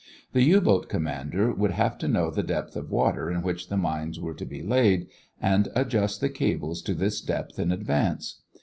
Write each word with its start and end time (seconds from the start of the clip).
The 0.33 0.41
U 0.41 0.61
boat 0.61 0.89
commander 0.89 1.53
would 1.53 1.69
have 1.73 1.99
to 1.99 2.07
know 2.07 2.31
the 2.31 2.41
depth 2.41 2.75
of 2.75 2.89
water 2.89 3.29
in 3.29 3.43
which 3.43 3.69
the 3.69 3.77
mines 3.77 4.19
were 4.19 4.33
to 4.33 4.45
be 4.47 4.63
laid 4.63 5.05
and 5.39 5.67
adjust 5.75 6.21
the 6.21 6.29
cables 6.29 6.81
to 6.81 6.95
this 6.95 7.21
depth 7.21 7.59
in 7.59 7.71
advance. 7.71 8.41